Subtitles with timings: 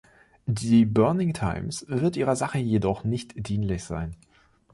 [0.47, 4.15] „The Burning Times“ wird ihrer Sache jedoch nicht dienlich sein.